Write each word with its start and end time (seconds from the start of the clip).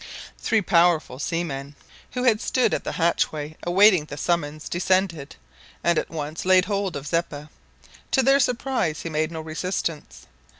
Three 0.39 0.63
powerful 0.63 1.19
seamen, 1.19 1.75
who 2.13 2.23
had 2.23 2.41
stood 2.41 2.73
at 2.73 2.83
the 2.83 2.93
hatchway 2.93 3.55
awaiting 3.61 4.05
the 4.05 4.17
summons, 4.17 4.67
descended, 4.67 5.35
and 5.83 5.99
at 5.99 6.09
once 6.09 6.43
laid 6.43 6.65
hold 6.65 6.95
of 6.95 7.05
Zeppa. 7.05 7.51
To 8.09 8.23
their 8.23 8.39
surprise, 8.39 9.01
he 9.03 9.09
made 9.11 9.31
no 9.31 9.41
resistance. 9.41 10.25